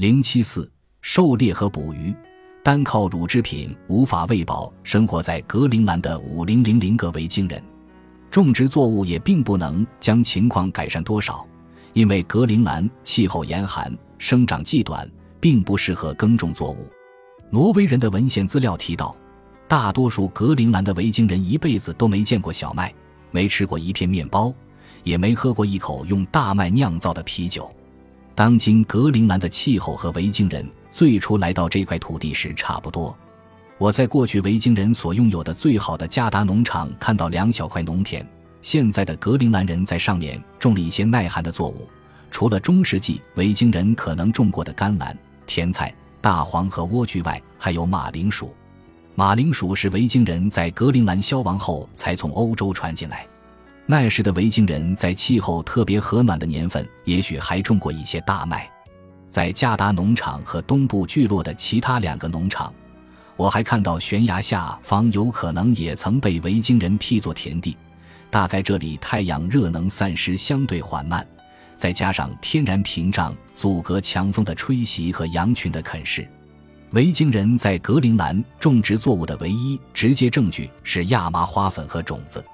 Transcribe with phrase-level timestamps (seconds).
[0.00, 0.66] 零七四，
[1.02, 2.14] 狩猎和捕鱼，
[2.64, 7.62] 单靠乳制品无法喂饱生活在格陵兰的五零零零个维京人。
[8.30, 11.46] 种植作物也并不能将情况改善多少，
[11.92, 15.06] 因为格陵兰气候严寒，生长季短，
[15.38, 16.88] 并不适合耕种作物。
[17.50, 19.14] 挪威人的文献资料提到，
[19.68, 22.90] 大多数格陵兰的维京人一辈子都没见过小麦，
[23.30, 24.50] 没吃过一片面包，
[25.04, 27.70] 也没喝过一口用大麦酿造的啤酒。
[28.40, 33.14] 当今格陵兰的气候和维京人最初来到这块土地时差不多。
[33.76, 38.26] 我在过去维京人所拥有的最好的加达农场看到两小块农田，
[38.62, 41.86] 现在的格陵兰人在上面种了一些耐寒的作物，
[42.30, 45.14] 除了中世纪维京人可能种过的甘蓝、
[45.44, 48.54] 甜菜、大黄和莴苣外，还有马铃薯。
[49.16, 53.26] 马铃薯是维京人在格陵兰消亡后才从欧洲传进来。
[53.90, 58.70] 那时的维京人在气候特别和暖的年份，也许还种过一些大麦。
[59.28, 62.72] 在加达农场和东部聚落的其他两个农场。
[63.34, 67.76] 我还看到悬崖下方有可能也曾被维京人辟作田地，
[68.30, 71.26] 大概这里太阳热能散失相对缓慢，
[71.76, 76.24] 再加上天然屏障阻隔强风的吹袭和羊群的啃食。
[76.92, 82.44] 维京人在格陵兰种植作物的唯一直接证据是亚麻花粉和种子。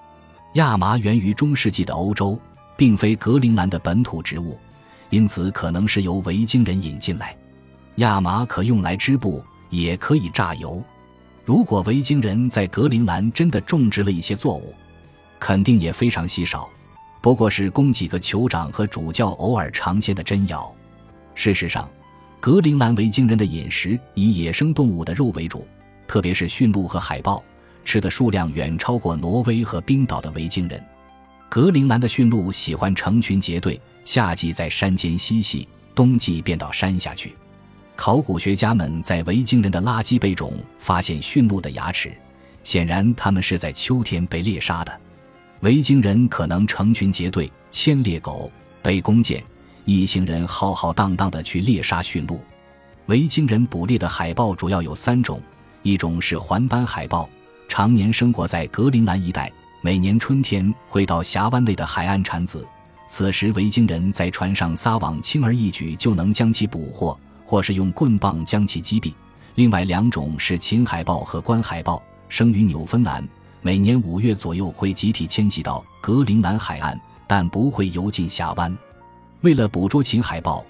[0.56, 2.38] 亚麻源于中世纪的欧洲，
[2.76, 4.58] 并非格陵兰的本土植物，
[5.10, 7.36] 因此可能是由维京人引进来。
[7.96, 9.42] 亚麻可用来织布。
[9.68, 10.80] 也可以榨油。
[11.44, 14.72] 如果维京人在格陵兰真的种植了一些作物，
[15.40, 16.70] 肯定也非常稀少，
[17.20, 20.72] 不过是供几个酋长和主教偶尔尝鲜的珍肴。
[21.34, 21.90] 事实上，
[22.38, 25.66] 格陵兰维京人的饮食以野生动物的肉为主，
[26.06, 27.42] 特别是驯鹿和海豹，
[27.87, 30.84] 吃的数量远超过挪威和冰岛的维京人。
[31.48, 37.34] 格陵兰的驯鹿喜欢成群结队，夏季在山间嬉戏，冬季便到山下去。
[37.95, 42.12] 考古学家们在维京人的垃圾贝中发现驯鹿的牙齿，
[42.64, 45.01] 显然他们是在秋天被猎杀的。
[45.61, 48.51] 维京人可能成群结队牵猎狗、
[48.83, 49.42] 背弓箭，
[49.85, 52.41] 一行人浩浩荡荡地去猎杀驯鹿。
[53.07, 55.41] 维京人捕猎的海豹主要有三种，
[55.83, 57.30] 一种是环斑海豹，
[57.68, 62.66] 常年生活在格陵兰一带，每年春天会到峡湾内的海岸产子，
[63.08, 67.18] 此时维京人在船上撒网，轻而易举就能将其捕获。
[67.48, 69.14] 或是用棍棒将其击毙。
[69.54, 73.24] 另外两种是秦海豹和关海豹，生于纽芬兰，
[73.62, 78.77] 每年五月左右会集体迁徙到格陵兰海岸，但不会游进峡湾。
[79.42, 80.66] 为了捕捉秦海豹，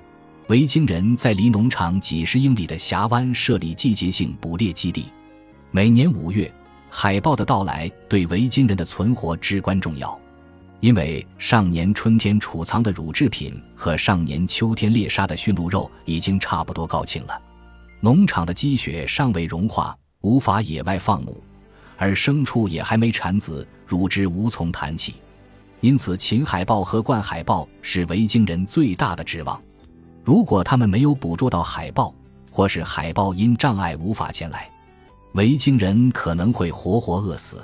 [0.48, 5.06] 维京人在离农场几十英里的峡湾设立季节性捕猎基地。
[5.70, 6.52] 每年五月，
[6.88, 10.18] 海豹的到来对维京人的存活至关重要。
[10.80, 17.40] 因为上年春天储藏的乳制品和上年秋天猎杀的驯鹿肉已经差不多告罄了，
[18.00, 21.42] 农场的积雪尚未融化，无法野外放牧，
[21.96, 25.14] 而牲畜也还没产子，乳汁无从谈起。
[25.80, 29.60] 因此，秦海豹和冠海豹是维京人最大的指望。
[30.24, 32.14] 如果他们没有捕捉到海豹，
[32.50, 34.70] 或是海豹因障碍无法前来，
[35.36, 37.58] 维京人可能会活活饿死。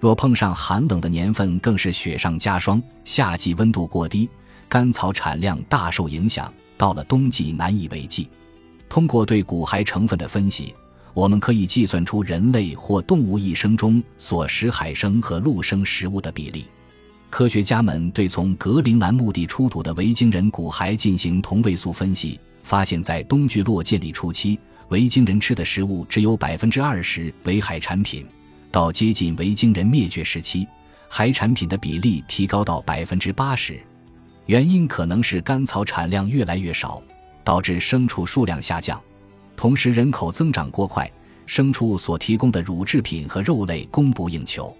[0.00, 2.82] 若碰上寒冷的年份，更是雪上加霜。
[3.04, 4.28] 夏季温度过低，
[4.68, 8.28] 甘草产量大受影响，到了冬季难以为继。
[8.88, 10.74] 通过对骨骸成分的分析，
[11.14, 16.64] 我们可以计算出人类或动物一生中所食海生和陆生食物的比例。
[17.30, 24.58] 科学家们对从格陵兰墓地出土的维京人骨骸进行同位素分析，发现，在东聚落建立初期，
[24.88, 28.26] 维京人吃的食物只有百分之二十为海产品。
[28.70, 30.66] 到接近维京人灭绝时期，
[31.08, 33.80] 海产品的比例提高到百分之八十，
[34.46, 37.02] 原因可能是甘草产量越来越少，
[37.42, 39.00] 导致牲畜数量下降，
[39.56, 41.10] 同时人口增长过快，
[41.48, 44.76] 牲畜所提供的乳制品和肉类供不应求。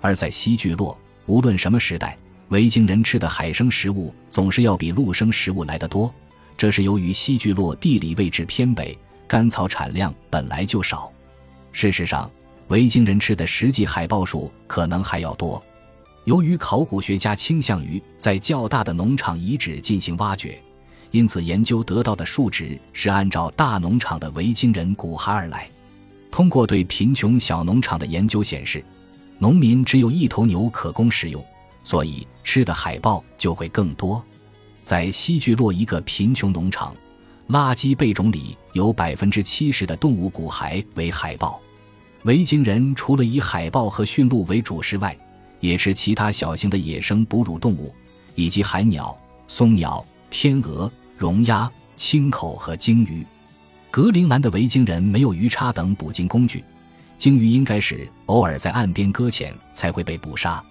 [0.00, 6.12] 而在西聚落，无论什么时代，维京人吃的海生食物总是要比陆生食物来得多，
[6.56, 11.12] 这是由于西聚落地理位置偏北，甘草产量本来就少。
[11.70, 12.28] 事实上。
[12.68, 15.62] 维京人吃的实际海豹数可能还要多。
[16.24, 20.60] 由于考古学家倾向于在较大的农场遗址进行挖掘，
[21.10, 25.66] 因此研究得到的数值是按照大农场的维京人骨骸而来。
[26.30, 28.84] 通过对贫穷小农场的研究显示，
[29.38, 31.42] 农民只有一头牛可供食用，
[31.82, 34.22] 所以吃的海豹就会更多。
[34.84, 36.94] 在西聚落一个贫穷农场，
[37.48, 41.58] 垃圾贝种里有百分之七十的动物骨骸为海豹。
[42.24, 45.16] 维京人除了以海豹和驯鹿为主食外，
[45.60, 47.94] 也吃其他小型的野生哺乳动物，
[48.34, 49.16] 以及海鸟、
[49.46, 53.24] 松鸟、天鹅、绒鸭、青口和鲸鱼。
[53.90, 56.62] 格陵兰的维京人没有鱼叉等捕鲸工具，
[57.16, 60.62] 鲸鱼应该是偶尔在岸边搁浅才会被捕杀。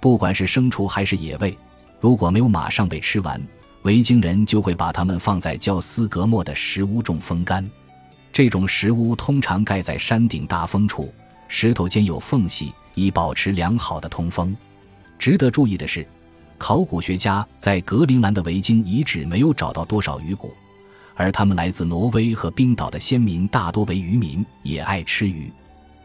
[0.00, 1.56] 不管是牲畜还是野味，
[2.00, 3.40] 如果没有马上被吃完，
[3.86, 7.64] 维京人就会把它们放在叫斯格莫的石屋中风干。
[8.32, 11.14] 这种石屋通常盖在山顶大风处，
[11.46, 14.56] 石头间有缝隙，以保持良好的通风。
[15.20, 16.04] 值得注意的是，
[16.58, 20.52] 考古学家在格陵兰的维京遗址没有找到多少鱼骨，
[21.14, 25.48] 而他们来自挪威和冰岛的先民大多为渔民，也爱吃鱼。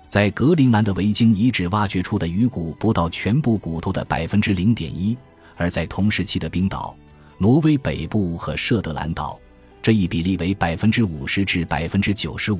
[0.07, 5.17] 在格陵兰的维京遗址挖掘出的鱼骨不到全部骨头的百分之零点一，
[5.57, 6.95] 而在同时期的冰岛、
[7.41, 9.39] 挪威北部和舍德兰岛，
[9.81, 12.59] 这一比例为百分之五十至百分之九十五。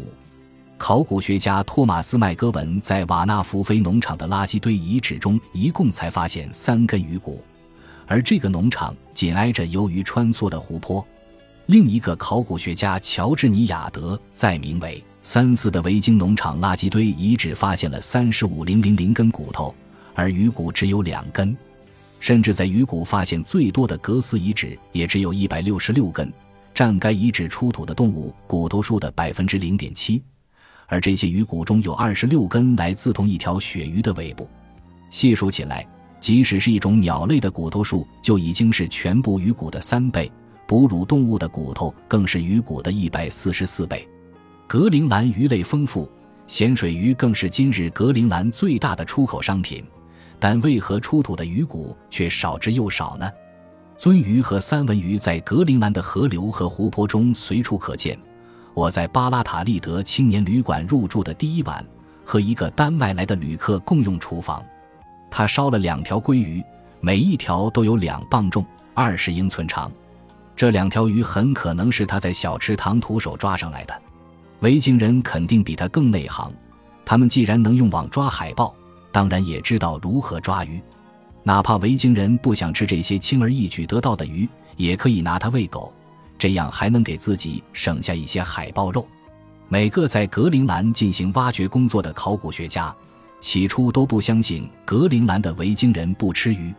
[0.76, 7.44] 考古学家托马斯·麦戈文在瓦纳福菲农场的垃圾堆遗址中一共才发现三根鱼骨，
[8.08, 11.06] 而这个农场紧挨着由于穿梭的湖泊。
[11.68, 15.00] 另一个考古学家乔治尼亚德在名为。
[15.22, 19.76] 三四的维京农场垃圾堆遗址发现了三十五零零零根骨头，
[20.16, 21.56] 而鱼骨只有两根，
[22.22, 26.32] 甚至在鱼骨发现最多的格斯遗址也只有一百六十六根，
[26.74, 30.22] 占该遗址出土的动物骨头数的百分之零点七。
[30.86, 34.48] 而这些鱼骨中有二十六根来自同一条鳕鱼的尾部，
[35.10, 35.86] 细数起来，
[36.20, 40.32] 即使是一种鸟类的骨头数就已经是全部鱼骨的三倍，
[40.68, 44.08] 哺乳动物的骨头更是鱼骨的一百四十四倍。
[44.68, 46.08] 格陵兰鱼类丰富，
[46.46, 49.84] 咸水鱼更是今日格陵兰最大的出口商品，
[50.42, 53.30] 但为何出土的鱼骨却少之又少呢？
[53.96, 58.18] 鳟鱼和三文鱼在格陵兰的河流和湖泊中随处可见。
[58.74, 61.86] 我在巴拉塔利德青年旅馆入住的第一晚，
[62.26, 64.66] 和一个丹麦来的旅客共用厨房，
[65.30, 66.64] 他烧了两条鲑鱼，
[67.02, 68.66] 每一条都有两磅重，
[68.96, 69.92] 二十英寸长。
[70.56, 74.02] 这两条鱼很可能是他在小池塘徒手抓上来的。
[74.62, 76.52] 维京人肯定比他更内行，
[77.06, 78.74] 他们既然能用网抓海豹，
[79.12, 80.82] 当然也知道如何抓鱼。
[81.44, 84.48] 哪怕维京人不想吃这些轻而易举得到的鱼，
[84.78, 85.92] 也可以拿它喂狗，
[86.38, 89.08] 这样还能给自己省下一些海豹肉。
[89.68, 92.94] 每个在格陵兰进行挖掘工作的考古学家，
[93.40, 96.74] 起初都不相信格陵兰的维京人不吃鱼，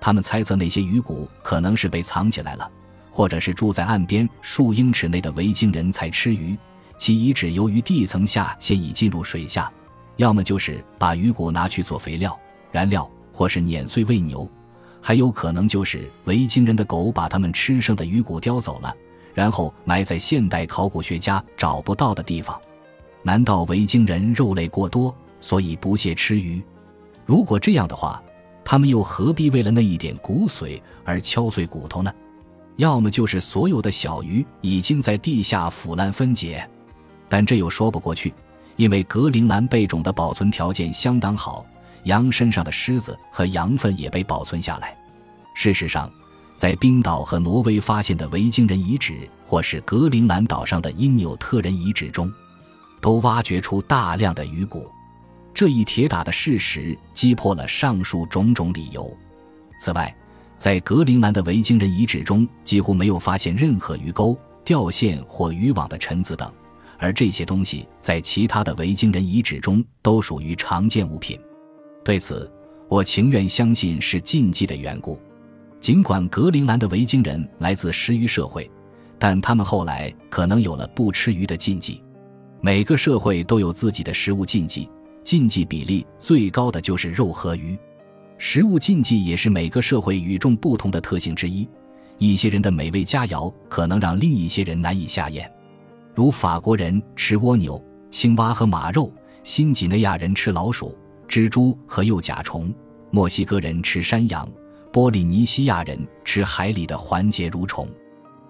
[0.00, 2.70] 他们猜测那些鱼骨可能是被藏起来了，
[3.10, 6.56] 或者是住在岸边数英尺内的维京人才吃鱼。
[6.98, 9.70] 其遗址由于地层下陷已进入水下，
[10.16, 12.38] 要么就是把鱼骨拿去做肥料、
[12.70, 14.48] 燃料，或是碾碎喂牛，
[15.00, 18.94] 还有可能就是维京人的狗把它们吃剩的鱼骨叼走了，
[19.34, 22.58] 然后埋在现代考古学家找不到的地方。
[23.22, 26.62] 难道维京人肉类过多，所以不屑吃鱼？
[27.24, 28.22] 如果这样的话，
[28.64, 32.12] 他们又何必为了那一点骨髓而敲碎骨头呢？
[32.76, 36.68] 要么就是所有的小鱼已经在地下腐烂分解。
[37.28, 38.32] 但这又说不过去，
[38.76, 41.66] 因为格陵兰贝种的保存条件相当好，
[42.04, 44.96] 羊身上的虱子和羊粪也被保存下来。
[45.54, 46.10] 事实上，
[46.54, 52.30] 在冰岛和挪威发现的维京人遗址，或是格陵兰岛上的因纽特人遗址中，
[53.00, 54.90] 都挖掘出大量的鱼骨。
[55.54, 59.10] 这一铁打的事实击破了上述种种理由。
[59.78, 60.14] 此外，
[60.58, 66.52] 在格陵兰的维京人遗址中，几乎没有发现任何鱼钩、钓线或渔网的尘子等。
[66.98, 71.38] 而这些东西在其他的维京人遗址中都属于常见物品，
[72.04, 72.50] 对此
[72.88, 75.18] 我情愿相信是禁忌的缘故。
[75.78, 78.68] 尽管格陵兰的维京人来自食鱼社会，
[79.18, 82.02] 但他们后来可能有了不吃鱼的禁忌。
[82.60, 84.88] 每个社会都有自己的食物禁忌，
[85.22, 87.78] 禁忌比例最高的就是肉和鱼。
[88.38, 91.68] 食物禁忌也是每个社会与众不同的特性之一。
[92.18, 95.50] 一些人的美味佳肴可能让另一些人难以下咽。
[96.16, 100.96] 如法国人吃蜗牛、青蛙和马肉，新几内亚人吃老鼠、
[101.28, 102.74] 蜘蛛和幼甲虫，
[103.10, 104.48] 墨西哥人吃山羊，
[104.90, 107.86] 波利尼西亚人吃海里的环节蠕虫。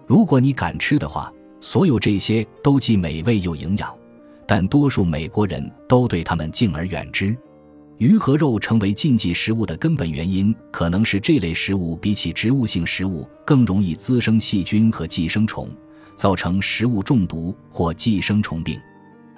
[0.06, 3.92] 如果你敢吃的话，所有这些都既美味又营养，
[4.46, 7.36] 但多数美国人都对它们敬而远之。
[7.98, 15.68] 鱼和肉成为禁忌食物的根本原因，可能是这类食物比起植物性食物更容易滋生细菌和寄生虫。
[16.16, 18.80] 造成食物中毒或寄生虫病，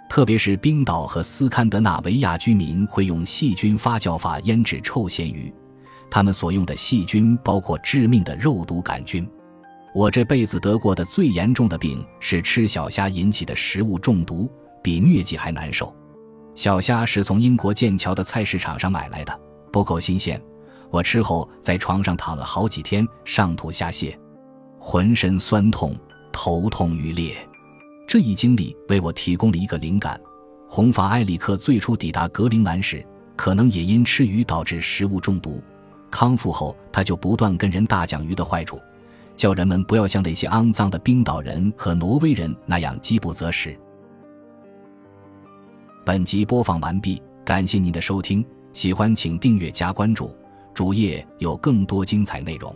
[0.08, 5.52] 特别是冰岛和斯堪的纳维亚居民会用细菌发酵法腌制臭咸鱼，
[6.08, 9.28] 他们所用的细菌包括致命的肉毒杆菌。
[9.94, 14.48] 我这辈子得过的最严重的病是吃小虾引起的食物中毒，
[14.82, 15.92] 比疟疾还难受。
[16.54, 19.40] 小虾是从英国剑桥的菜市场上买来的，
[19.72, 20.40] 不够新鲜，
[20.90, 24.16] 我吃后在床上躺了好几天，上吐下泻，
[24.78, 25.96] 浑身酸痛。
[26.32, 27.36] 头痛欲裂。
[28.06, 30.20] 这一经历为我提供了一个灵感：
[30.66, 33.04] 红发埃里克最初抵达格陵兰时，
[33.36, 35.62] 可能也因吃鱼导致食物中毒。
[36.10, 38.80] 康复后，他就不断跟人大讲鱼的坏处，
[39.36, 43.78] 叫人们不要像那些肮脏的冰岛人和挪威人那样饥不择食。
[46.02, 48.42] 本集播放完毕，感谢您的收听，
[48.72, 50.34] 喜欢请订阅加关注，
[50.72, 52.74] 主页有更多精彩内容。